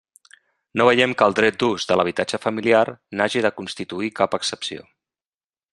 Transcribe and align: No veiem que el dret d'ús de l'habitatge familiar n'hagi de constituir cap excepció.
No 0.79 0.87
veiem 0.87 1.11
que 1.19 1.27
el 1.31 1.35
dret 1.39 1.59
d'ús 1.63 1.85
de 1.91 1.97
l'habitatge 1.99 2.41
familiar 2.47 2.83
n'hagi 3.19 3.45
de 3.47 3.53
constituir 3.61 4.13
cap 4.23 4.39
excepció. 4.39 4.89